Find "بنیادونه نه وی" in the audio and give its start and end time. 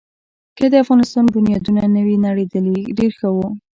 1.35-2.15